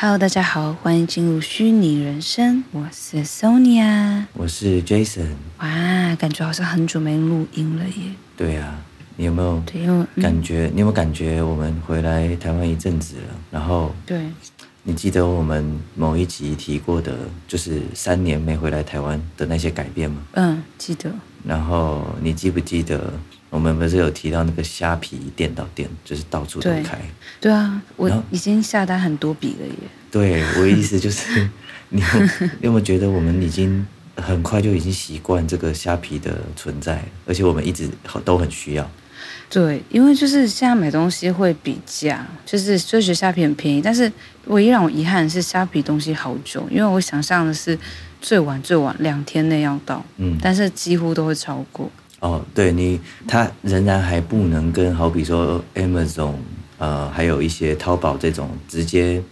[0.00, 2.62] Hello，大家好，欢迎进入虚拟人生。
[2.70, 5.32] 我是 Sonia，我是 Jason。
[5.58, 8.12] 哇，感觉好像很久没录音了耶。
[8.36, 8.78] 对啊，
[9.16, 10.68] 你有没有对，因为感觉？
[10.68, 13.34] 嗯、你有没有感觉我们回来台湾一阵子了？
[13.50, 14.30] 然后，对，
[14.84, 17.18] 你记得我们某一集提过的，
[17.48, 20.22] 就是三年没回来台湾的那些改变吗？
[20.34, 21.10] 嗯，记得。
[21.42, 23.12] 然后你记不记得？
[23.50, 26.98] 我们不是有提到那个虾皮店到店，就是到处都开。
[27.40, 29.74] 对，对啊，我已经下单很多笔了耶。
[30.10, 31.48] 对，我的意思就是，
[31.90, 32.06] 你有
[32.40, 37.88] 你有没有觉得我们已经很快就已经习惯这个虾皮的存在，而且我们一直
[38.24, 38.90] 都很需要。
[39.50, 44.10] 对，因为就是现在买东西会比价，就是就觉得虾皮很便宜，但是
[44.46, 47.78] 唯一让我遗憾的是虾皮东西好久，因为我想象的是
[48.20, 51.90] 最晚最晚两天内要到，嗯，但是几乎都会超过。
[52.20, 56.34] 哦，对你，它仍然还不能跟好比说 Amazon，
[56.78, 59.22] 呃，还有一些淘宝这种直接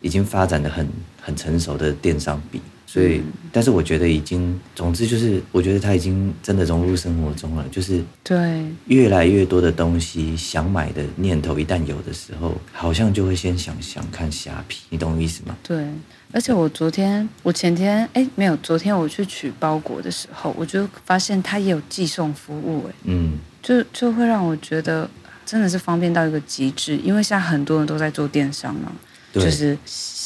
[0.00, 0.88] 已经发展的很
[1.20, 8.64] 很成熟的电商比，所以，嗯、但是我觉得已经，总之就是，我觉得他已经真的融入生活中了，就是对。
[8.86, 15.54] 越来越多的东西想买的念头一旦有的时候，好像就会先想想看虾皮，你懂我意思吗？
[15.62, 15.86] 对。
[16.32, 25.06] 而且我昨天，我前天，哎，没有，昨天我去取包裹的时候，我就发现它也有寄送服务，哎，嗯，就就会让我觉得
[25.44, 28.90] 真的是方便到一个极致，因为现在很多人都在做电商嘛，
[29.30, 29.44] 对。
[29.44, 29.76] 就是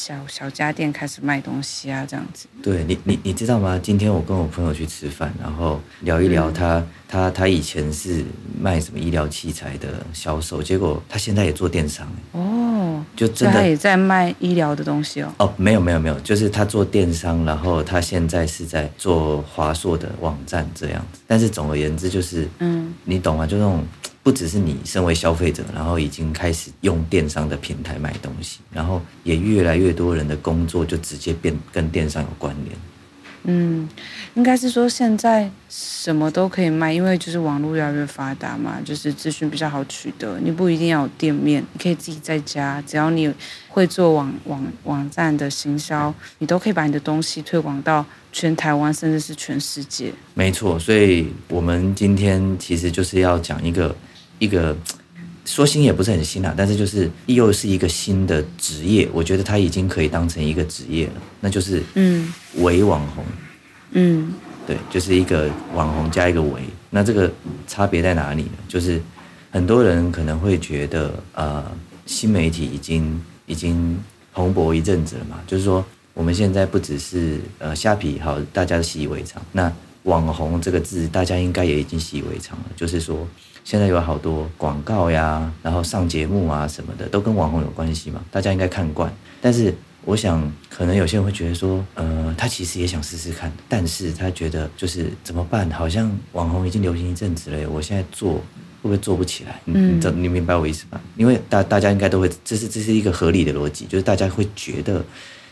[0.03, 2.45] 小小家电开始卖东西啊，这样子。
[2.61, 3.79] 对你，你你知道吗？
[3.81, 8.21] 今天我跟我朋友去吃饭，然后聊一聊他，嗯、他他以前是
[8.59, 13.01] 卖什么医疗器材的销售，结果他现在也做电商，哦。
[13.15, 15.33] 就真的他也在卖医疗的东西哦。
[15.37, 21.21] 哦，没有没有没有，就是他做电商，然后他现在是在做华硕的网站这样子。
[21.25, 23.47] 但是总而言之，就是嗯，你懂吗？
[23.47, 23.85] 就那种
[24.23, 32.75] 不只是你身为消费者，然后已经开始用电商的平台买东西，然后也越来越多人的工作就直接变跟电商有关联。
[33.45, 33.89] 嗯，
[34.35, 40.39] 应该是说现在什么都可以卖，因为就是网络越来越发达嘛，就是资讯比较好取得。
[40.39, 43.29] 你不一定要有店面，你可以自己在家，只要你
[43.67, 50.13] 会做网网网站的行销，你都可以把你的东西推广到全台湾，甚至是全世界。
[50.33, 53.93] 没错，所以我们今天其实就是要讲一个
[54.39, 54.75] 一个。
[55.45, 63.25] 说新也不是很新啊，但是就是又是一个新的职业，我觉得他已经可以当成一个职业了，那就是嗯，伪网红，
[63.91, 64.33] 嗯，
[64.65, 67.29] 对，就是一个网红加一个伪，那这个
[67.67, 68.51] 差别在哪里呢？
[68.69, 69.01] 就是
[69.51, 71.69] 很多人可能会觉得，呃，
[72.05, 73.99] 新媒体已经已经
[74.33, 75.83] 蓬勃一阵子了嘛，就是说
[76.13, 79.69] 我们现在不只是呃虾皮好，大家都习以为常，那
[80.03, 83.27] 网红这个字大家应该也已经习以为常了，就是说。
[83.63, 89.11] 现在有好多广告呀，然后上节目啊什么的，都跟网红有关系嘛，大家应该看惯。
[89.41, 95.69] 但是我想，可能有些人会觉得说，呃，他其实也想试试看，但是他觉得就是怎么办？
[95.71, 98.41] 好像网红已经流行一阵子了，我现在做会
[98.81, 99.61] 不会做不起来？
[99.65, 100.99] 嗯，你你明白我意思吧？
[101.15, 105.03] 因为大大家应该都会，这是这是一个合理的逻辑，就是大家会觉得。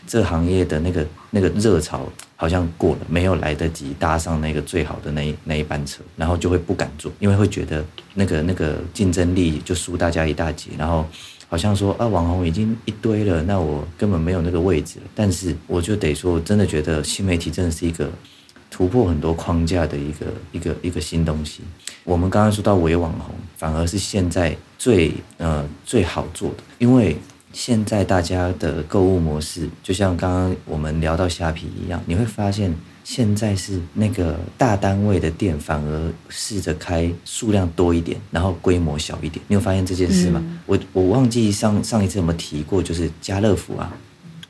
[0.06, 11.06] 这行业的那个那个热潮好像过了，没有来得及搭上那个最好的那一那一班车，然后就会不敢做，因为会觉得那个那个竞争力就输大家一大截，然后
[11.48, 15.04] 好像说啊，网红已经一堆了，那我根本没有那个位置了。
[15.14, 18.10] 但是我就得说，我真的觉得新媒体真的是一个
[18.70, 21.62] 突破很多框架的一个一个一个新东西。
[22.04, 27.16] 我们刚刚说到伪网红，反而是现在最呃最好做的，因为。
[27.52, 32.74] 现在大家的购物模式，就像刚刚我们聊到虾皮一样，你会发现
[33.04, 39.44] 现在是那个大单位的店反而试着开数量多一点，然后规模小一点。
[39.48, 40.40] 你有发现这件事吗？
[40.42, 43.92] 嗯、我我忘记上上一次有没有提过，就是家乐福啊，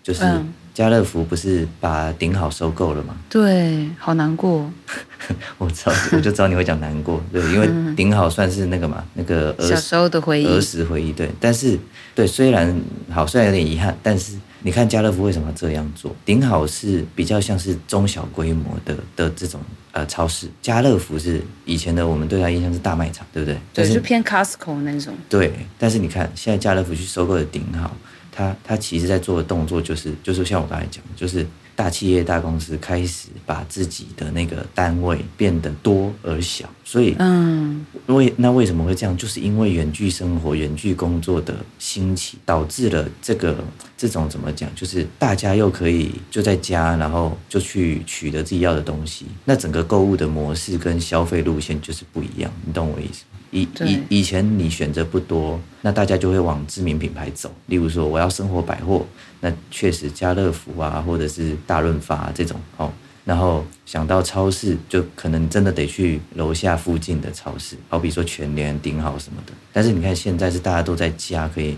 [0.02, 0.22] 就是。
[0.72, 3.14] 嗯家乐福不是把顶好收购了吗？
[3.28, 4.70] 对，好难过。
[5.58, 7.22] 我知道，我就知道你会讲难过。
[7.30, 11.12] 对，因为顶好算是那个嘛，那个儿小时候的回忆，儿时回忆。
[11.12, 11.78] 对，但是
[12.14, 12.74] 对，虽然
[13.10, 16.16] 好，虽然有点遗憾，但是你看家乐福为什么要这样做？
[16.24, 19.60] 顶好是比较像是中小规模的的这种
[19.92, 23.58] 呃超市，家乐福是以前的我们对它印象是大卖场，对不对？
[23.74, 25.12] 对，是就偏 Costco 那种。
[25.28, 27.94] 对，但是你看现在家乐福去收购的顶好。
[28.32, 31.46] 他他其实在做的动作就是就是像我刚才讲，就是
[31.76, 39.16] 大企业大公司开始把自己的那个单位变得多而小，所以嗯，为那为什么会这样？
[39.16, 43.56] 就是因为远距生活、远距工作的兴起，导致了这个
[43.96, 44.68] 这种怎么讲？
[44.74, 53.31] 就是大家又可以就在家，然后就去取得自己要的东西，那整个购物的模式跟消费路线就是不一样，你懂我意思吗？
[53.52, 57.54] 以以以前你选择不多，那大家就会往知名品牌走。
[57.66, 59.06] 例如说，我要生活百货，
[59.40, 62.90] 那确实家乐福啊，或者是大润发、啊、这种哦。
[63.24, 69.52] 然后想到超市，就可能真的得去楼下附近的超市，好比说全联、顶好什么的。
[69.72, 71.76] 但是你看现在是大家都在家，可以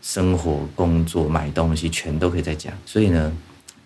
[0.00, 3.32] 生活、工作、买东西，全都可以在家，所以呢。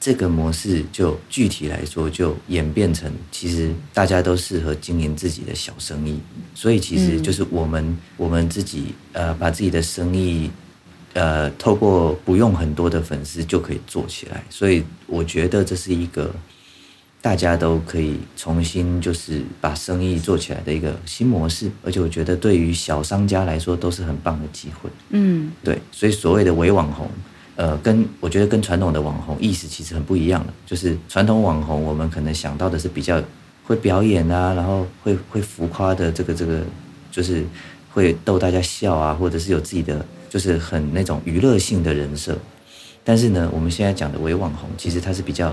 [0.08, 6.18] 这个模式就具体来说，就演变成其实大家都适合经营自己的小生意，
[6.54, 10.50] 所以其实就是我们、嗯、我们自己呃把自己的生意
[11.12, 16.34] 呃透过不用很多的粉丝就可以做起来，所以我觉得这是一个
[17.20, 24.88] 大家都可以重新就是把生意做起来的一个新模式，而且我觉得对于小商家来说都是很棒的机会。
[25.10, 27.10] 嗯，对，所以所谓的伪网红。
[27.58, 33.20] 呃，跟我觉得跟传统的网红意识其实很不一样的，就是传统网红我们可能想到的是比较
[33.64, 36.62] 会表演啊，然后会会浮夸的这个这个，
[37.10, 37.44] 就是
[37.92, 42.38] 会逗大家笑啊，或者是有自己的就是很那种娱乐性的人设。
[43.02, 45.52] 但是呢，我们现在讲的伪网红，其实它是比较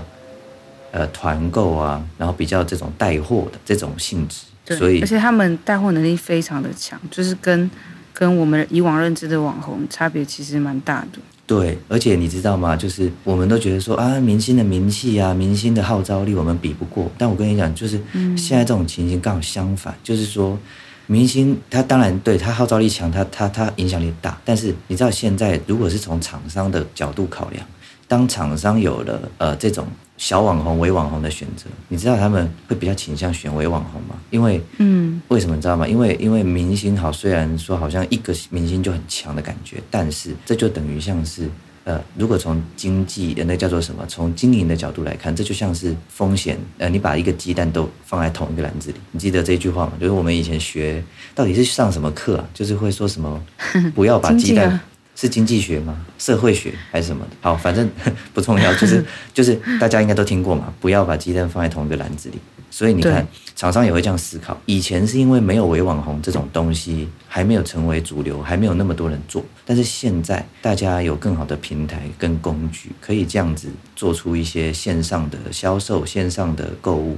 [0.92, 4.44] 呃团购啊，然后比较这种带货的这种性质。
[4.64, 7.68] 对，所以而且他们带货能力非常的强，就是跟
[8.12, 11.18] 跟我们以往认知的网红差别其实蛮大的。
[11.46, 12.76] 对，而且你知道吗？
[12.76, 17.08] 就是我们都觉得说啊，明星的名气啊，明星的号召力，我们比不过。
[17.16, 18.00] 但我跟你讲，就是
[18.36, 20.58] 现在这种情形刚好相反，嗯、就是说，
[21.06, 24.36] 明星他当然对他号召力强，他他他影响力大。
[24.44, 27.64] 但是你知道，现在如果是从厂商的角度考量，
[28.08, 29.86] 当厂商有了呃这种。
[30.18, 34.16] 小网红、伪网红的选择，你知道他们会比较倾向选伪网红吗？
[34.30, 35.86] 因为，嗯，为什么你知道吗？
[35.86, 41.50] 因为，因为明星好，虽然说好像一个明星就很强的感觉，但是这就等于像是，
[41.84, 44.06] 呃，如果从经济，那叫做什么？
[44.08, 46.58] 从经营的角度来看，这就像是风险。
[46.78, 49.92] 呃，你把一个鸡蛋都放在同一个篮子里，你记得这句话吗？
[50.00, 51.04] 就是我们以前学，
[51.34, 52.48] 到底是上什么课啊？
[52.54, 53.38] 就是会说什么，
[53.94, 54.80] 不要把鸡蛋。
[55.16, 55.98] 是经济学吗？
[56.18, 57.30] 社会学还是什么的？
[57.40, 57.90] 好，反正
[58.32, 59.04] 不重要，就是
[59.34, 62.38] 就是大家应该都听过嘛，不要把鸡蛋放在同一个篮子里。
[62.70, 64.60] 所以你看，厂商也会这样思考。
[64.66, 69.42] 以前是因为没有伪网红这种东西，还没有成为主流，还没有那么多人做。
[69.64, 77.16] 但是现在大家有更好的平台跟工具，可以这样子做出一些线上的销售、线上的购物。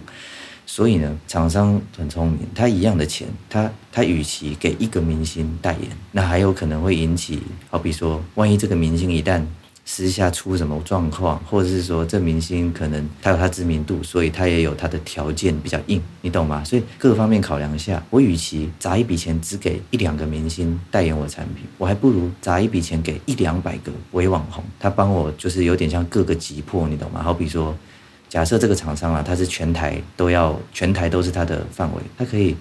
[0.71, 9.43] 所以呢，厂商很聪明，他一样的钱，他他与其给一个明星代言，那还有可能会引起，好比说，万一这个明星一旦
[9.87, 16.63] 私下出什么状况，或者是说这明星可能他有他知名度，所以他也有他的条件比较硬，你懂吗？
[16.63, 27.23] 所以各方面考量一下，我与其砸一笔钱只给一两个明星代言我产品，我还不如砸一笔钱给一两百个伪网红，他帮我就是有点像各个击破，你懂吗？
[27.23, 27.75] 好比说。
[28.29, 32.55] 假设这个厂商啊，它是全台都要，全台都是它的范围，它可以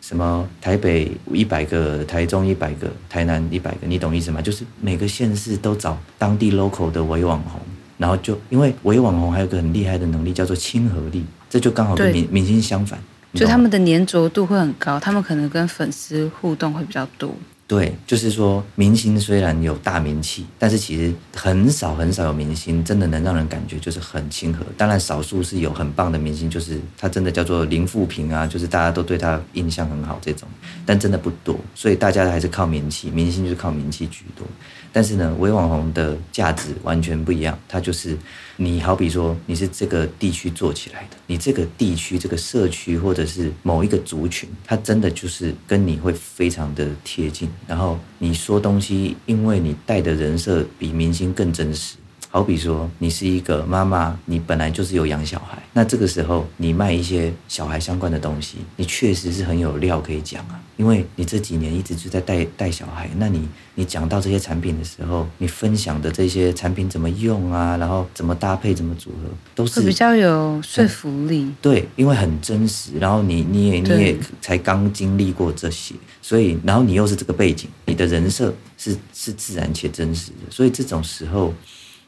[0.00, 4.40] 什么台北一百个，台中一百个，台南一百个，你懂意思吗？
[4.40, 7.60] 就是每个县市都找当地 local 的伪网红，
[7.96, 12.98] 然后就因为伪网红还有个很厉害的能力叫做亲和力，这就刚好跟明明星相反，
[13.34, 17.34] 就他们的粘着度会很高，他们可能跟粉丝互动会比较多。
[17.68, 24.64] 对，就是说，明星虽然有大名气，但是其实很少很少有明星真的能让人感觉就是很亲和。
[24.74, 30.48] 当然，少数是有很棒的明星，就是他真的叫做零负评啊，就是大家都对他印象很好这种，
[30.86, 31.54] 但真的不多。
[31.74, 34.46] 所以大家还是靠名气，明星就是靠名气居多。
[34.90, 38.16] 但是呢，伪网红的价值完全不一样，它就是。
[38.60, 51.96] 你好比说你是这个地区做起来的，你这个地区这个社区或者是某一个族群，它真的就是跟你会非常的贴近，然后你说东西，因为你带的人设比明星更真实。
[52.30, 71.44] 好比说，你是一个妈妈，你本来就是有养小孩，那这个时候你卖一些小孩相关的东西，你确实是很有料可以讲啊，因为你这几年一直就在带带小孩，那你你讲到这些产品的时候，你分享的这些产品怎么用啊，然后怎么搭配，怎么组合，都是比较有说服力。
[71.44, 71.56] 嗯。
[71.62, 81.54] 对，因为很真实，然后你你也你也才刚经历过这些，所以然后你又是这个背景，你的人设是是自然且真实的，所以这种时候。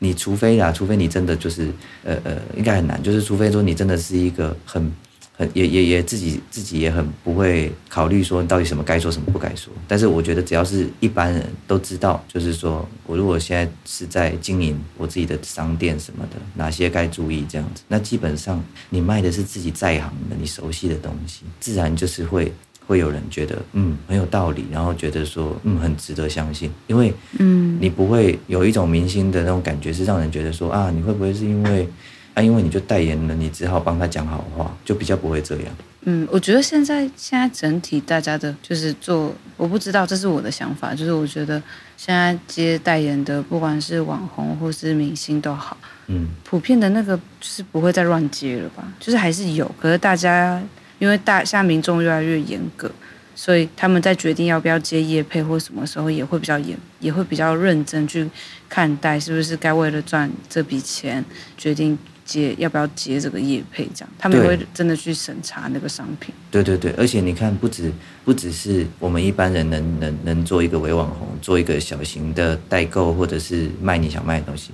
[0.02, 1.70] 你除非啦，除非你真的就是，
[2.02, 4.90] 呃呃，应该很难，就是除非说你真的是一个很
[5.36, 9.72] 很也也也自己自己也很不会考虑说到底什么该说什么不该说。
[9.86, 22.50] 但是我觉得只要是一般人都知道，就是说我如果现在是在经营我自己的商店什么的，哪些该注意这样子，那基本上你卖的是自己在行的、你熟悉的东西，自然就是会。
[22.90, 27.78] 会有人觉得嗯很有道理，然后觉得说嗯很值得相信，因为嗯。
[27.80, 31.88] 你不会有一种明星的那种感觉，是让人觉得说啊你会不会是因为
[32.34, 35.66] 啊因为你就代言了，你只好帮他讲好话，就比较不会这样。
[36.02, 41.62] 嗯，我觉得现在现在整体大家的就是做，我不知道这是我的想法，就是我觉得
[41.96, 45.76] 现在接代言的，不管是网红或是明星都好，
[46.08, 50.60] 嗯，普遍的那个就是不会再乱接了吧，就是还是有，可是大家
[51.00, 52.88] 因为大现在民众越来越严格，
[53.34, 58.30] 所以他们在决定要不要接业配或什么时候也会比较严，也会比较认真去
[58.68, 61.24] 看待是不是该为了赚这笔钱
[61.58, 61.98] 决定。
[62.22, 63.84] 接要不要接这个业配？
[63.92, 66.32] 这样他们也会真的去审查那个商品。
[66.48, 67.90] 对对对，而且你看，不止
[68.24, 74.70] 不只是我们一般人能能能做一个伪网红，做一个小型的代购，或者是卖你想卖的东西。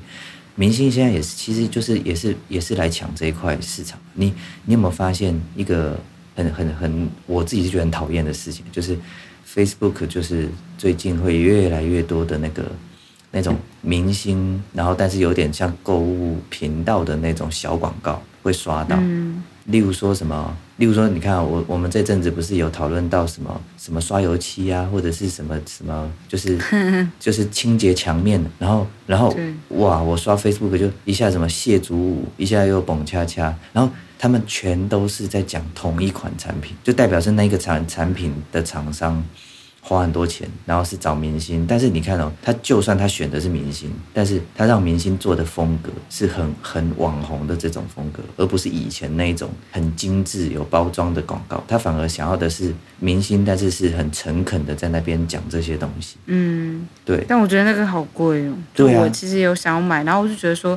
[0.55, 3.99] 明星现在也是，其实就是也是也是来抢这一块市场。
[4.13, 4.35] 你
[4.67, 5.99] 你有没有发现一个
[6.37, 8.97] 很很很我自己是觉得很讨厌的事情，就是
[9.53, 12.65] Facebook 就是最近会越来越多的那个。
[13.33, 26.59] 那种明星，然后但是有点像购物频道的那种小广告会刷到，嗯、例如说什么，例如说你看我我们这阵子不是有讨论到什么什么刷油漆啊，或者是什么什么，就是
[27.21, 29.37] 就是清洁墙面，然后然后
[29.71, 39.25] 哇，我刷 Facebook 就一下什么谢祖武，一下又蹦恰恰，然后他们全都是在讲同一款产品，就代表是那个产产品的厂商。
[39.89, 51.63] 花很多钱，然后是找明星，但是你看哦，他就算他选的是明星，但是他让明星做的风格是很很网红的这种风格，而不是以前那种很精致有包装的广告。
[51.69, 56.17] 他反而想要的是明星，但是是很诚恳的在那边讲这些东西。
[56.27, 57.25] 嗯，对。
[57.29, 58.55] 但我觉得那个好贵哦。
[58.75, 59.03] 对啊。
[59.03, 60.77] 我其实有想要买，然后我就觉得说，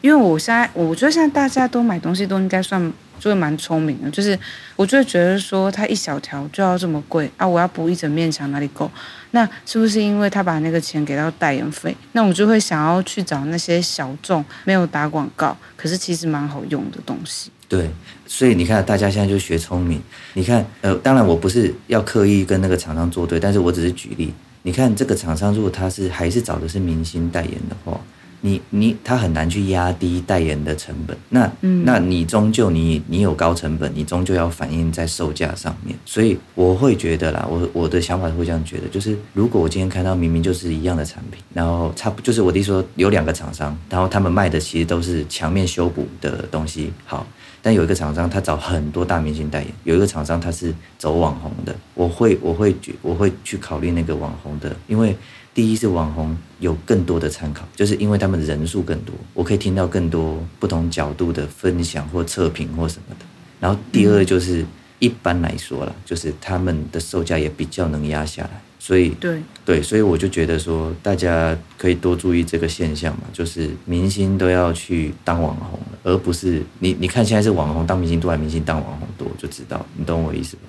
[0.00, 2.92] 因为我现在我觉得现在大家都买东西都应该算。
[3.20, 4.38] 就会蛮聪明的，就是
[4.76, 7.44] 我就会觉得说，它一小条就要这么贵啊！
[7.44, 8.88] 我要补一整面墙哪里够？
[9.32, 11.96] 那是不是因为他把那个钱给到代言费？
[12.12, 17.50] 那我就会想要去找那些小众没有打广告，可是其实蛮好用的东西。
[17.66, 17.90] 对，
[18.24, 20.00] 所以你看，大家现在就学聪明。
[20.34, 24.32] 你看，呃，当然我不是要刻意跟那个厂商作对，但是我只是举例。
[24.62, 28.00] 你看这个厂商，如果他是还是找的是明星代言的话。
[28.40, 47.26] 你你他很难去压低代言的成本，那、嗯、那你终究你你有高成本，你终究要反映在售价上面，所以我会觉得啦，我我的想法会这样觉得，就是如果我今天看到明明就是一样的产品，然后差不就是我弟说有两个厂商，然后他们卖的其实都是墙面修补的东西，好，
[47.60, 55.16] 但有一个厂商他找很多大明星代言，有一个厂商他是走网红的，我会我会觉我会去考虑那个网红的，因为。
[55.58, 63.26] 第一是网红有更多的参考，就是因为他们人数更多，我可以听到更多不同角度的分享或测评或什么的。
[63.58, 64.64] 然后第二就是
[65.00, 80.62] 一般来说啦，就是他们的售价也比较能压下来，所以对对，所以我就觉得说大家可以多注意这个现象嘛，就是明星都要去当网红了，而不是你你看现在是网红当明星多，还是明星当网红多，就知道你懂我意思吗？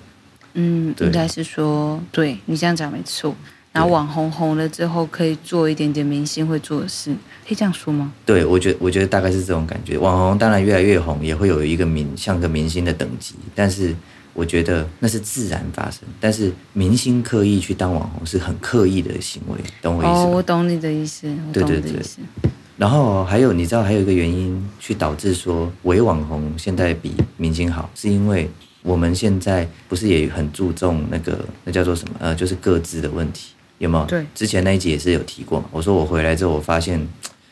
[0.54, 3.32] 嗯，应该是说对你这样讲没错。
[3.72, 7.12] 然后网红红了之后，可以做一点点明星会做的事，
[7.46, 8.12] 可以这样说吗？
[8.26, 9.96] 对，我觉得我觉得大概是这种感觉。
[9.96, 13.94] 网红当然越来越红，也会有一个明像个明星的等级，但是
[14.34, 16.02] 我觉得那是自然发生。
[16.18, 20.18] 但是明星刻意去当网红是很刻意的行为，懂我意思吗？
[20.18, 22.16] 哦，我懂你的意思，我懂你的意思。
[22.16, 22.50] 对对对。
[22.76, 28.50] 然后还有，你知道还有一个原因去导致说伪网红现在比明星好，是因为
[28.82, 32.14] 我们现在不是也很注重那个那叫做什么？
[32.18, 33.52] 呃，就是各自的问题。
[33.80, 34.04] 有没有？
[34.04, 35.66] 对，之前那一集也是有提过嘛。
[35.72, 37.00] 我说我回来之后，我发现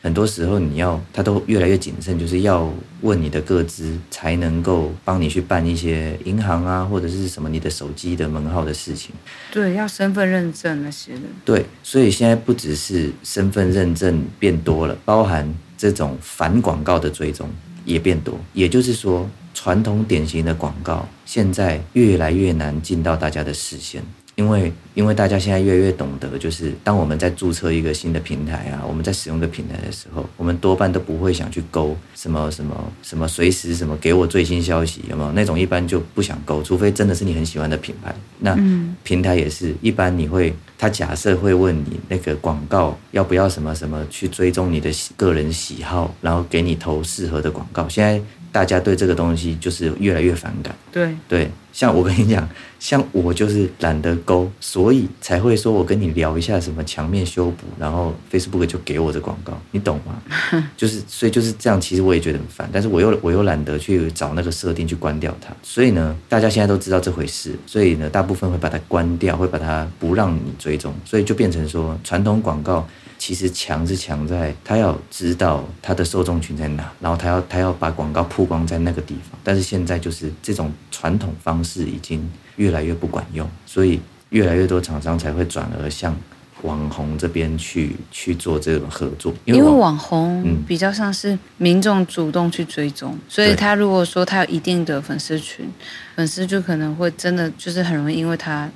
[0.01, 2.71] 很多时候你要他都越来越谨慎，就是要
[3.01, 9.11] 问你的个资，才能够帮你去办一些银行啊，或者是什么你的手机的门号的事情。
[9.51, 11.21] 对，要身份认证那些的。
[11.43, 17.49] 对，所以现在不只是身份认证变多了，包含这种反广告的追踪
[17.85, 18.39] 也变多。
[18.53, 24.03] 也就是说，传统典型的广告现在越来越难进到大家的视线。
[24.39, 35.59] 因为，因为大家现在越来越懂得，就是当我们在注册一个新的平台啊，我们在使用一个平台的时候，我们多半都不会想去勾什么什么什么随时什么给我最新消息，有没有那种？
[35.59, 38.15] 一般就不想勾，除非真的是你很喜欢的品牌。
[38.39, 38.57] 那
[39.03, 47.89] 平台也是一般你会，他假设会问你那个广告要不要什么什么去追踪你的个人喜好，然后给你投适合的广告。
[47.89, 48.21] 现在
[48.53, 50.73] 大家对这个东西就是越来越反感。
[50.93, 52.45] 对对，像我跟你讲。
[52.79, 60.23] 像我就是懒得勾，所以才会说我跟你聊一下什么墙面修补，然后 Facebook 就给我这广告，你懂吗？
[60.77, 72.87] 就是所以就是这样，其实我也觉得很烦，但是我又我又懒得去找那个设定去关掉它，所以呢，大家现在都知道这回事，所以呢，大部分会把它关掉，会把它不让你追踪，所以就变成说传统广告。
[73.19, 79.37] 其实强是强在，他要知道他的受众群在哪，然后他要他要把广告曝光在那个地方。
[79.43, 83.99] 但是现在就是这种传统方式已经越来越不管用，所以
[84.29, 86.15] 越来越多厂商才会转而向
[86.63, 89.33] 网红这边去去做这种合作。
[89.45, 95.69] 因为网红比较像是民众主动去追踪，嗯、所以他如果说他有一定的粉丝群，
[96.15, 98.69] 粉丝就可能会真的就是很容易因为他。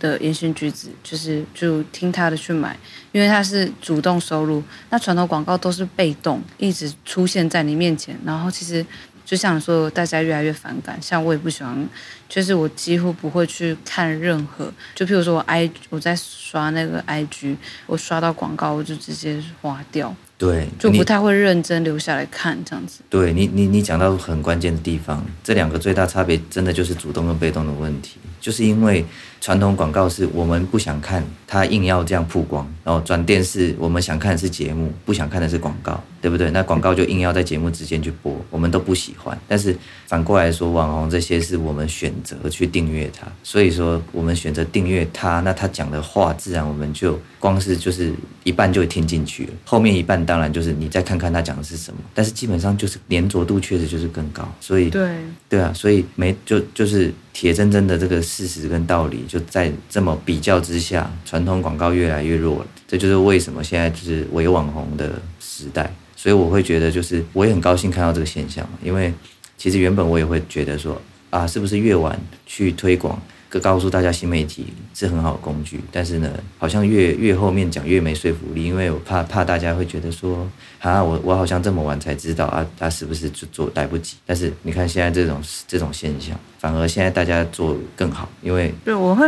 [0.00, 2.74] 的言行举止，就是就听他的去买，
[3.12, 4.62] 因为他是主动收入。
[4.88, 8.18] 那传统广告都是被动，一直出现在你面前。
[8.24, 8.82] 然后其实
[9.30, 11.00] 就像说，大家越来越反感。
[11.00, 11.88] 像我也不喜欢，
[12.28, 14.72] 就是我几乎不会去看任何。
[14.92, 17.54] 就譬如说我 I 我在刷那个 IG，
[17.86, 20.12] 我刷到广告我就直接划掉。
[20.36, 23.02] 对，就不太会认真留下来看这样子。
[23.08, 29.04] 对你，你你讲到很关键的地方，这两个最大差别真的就是主动跟被动的问题，就是因为。
[29.40, 36.50] 传统广告是我们不想看，他硬要这样曝光，然后转电视，我们想看的是节目，不想看的是广告，对不对？
[36.50, 39.36] 那广告就硬要在节目之间去播，我们都不喜欢。
[39.48, 39.74] 但是
[40.06, 48.12] 反过来说，网红这些是我们选择去订阅他，所以说我们选择订阅他，那他讲的话自然我们就光是就是
[48.44, 55.16] 一半就听进去了，后面一半当然就是你再看看他讲的是什么，但是基本上就是黏着度确实就是更高，所以对
[55.48, 57.10] 对啊，所以没就就是。
[57.32, 62.66] 铁铮铮的这个事实跟道理，就在这么比较之下，传统广告越来越弱了。
[62.86, 65.92] 这就是为什么现在就是伪网红的时代。
[66.16, 69.10] 所以我会觉得，就是我也很高兴看到这个现象，因为
[69.56, 73.18] 其实原本我也会觉得说，啊，是不是越晚去推广？
[73.58, 80.46] 告诉大家新媒体是很好的工具，但是呢，好像越越后面讲越没说服力，因为我怕怕大家会觉得说，
[80.78, 84.16] 啊，我我好像这么晚才知道啊，他是不是就做来不及？
[84.24, 89.26] 但是你看现在这种这种现象，反而现在大家做更好，因为对，我会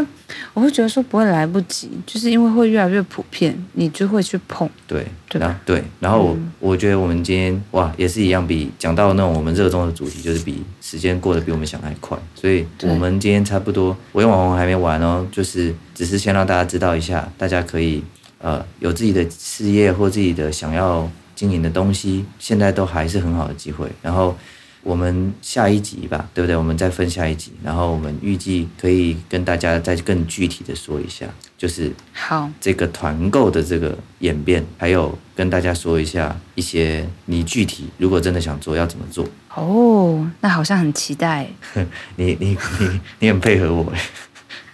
[0.55, 5.59] 我会觉得说不会来不及，就是因为会越来越普遍，你就会去碰，对对吧？
[5.65, 13.97] 对，然后我、嗯、我觉得我们今天哇也是一样，比讲到那种我们热衷的主题，就是比时间过得比我们想的还快，所以我们今天差不多。
[14.13, 18.03] 伪网红还没完哦，就是只是先让大家知道一下，大家可以
[18.39, 23.89] 呃有自己的事业或自己的想要经营的东西，现在都还是很好的机会。
[24.03, 24.37] 然后
[24.83, 26.55] 我们下一集吧，对不对？
[26.57, 39.25] 我们再分下一集，然后我们预计可以跟大家再更具体的说一下，就是好这个团购的这个演变，还有跟大家说一下一些你具体如果真的想做要怎么做。
[39.55, 41.47] 哦，那好像很期待。
[42.17, 44.01] 你你你你很配合我哎。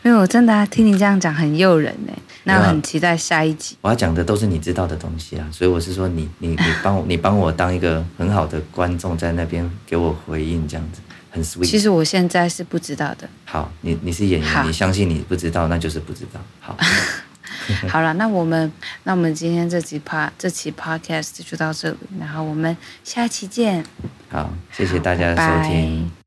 [0.00, 2.12] 没有，真的啊，听你这样讲很诱人呢。
[2.44, 3.76] 那我很期待下一集。
[3.80, 11.66] 我要讲的都是你知道的东西啊，所以我是说你你你帮我你帮我当一个很好的观众，在那边给我回应，这样子很 sweet。
[11.66, 13.28] 其实我现在是不知道的。
[13.44, 16.40] 好，你你是演员，你相信你不知道，那就是不知道。
[16.60, 16.76] 好，
[17.88, 18.70] 好了，那我们
[19.04, 23.84] 那我们今天这集 part 这期 podcast 就到这里，然后我们下期见。
[24.30, 26.17] 好，谢谢大家的收听。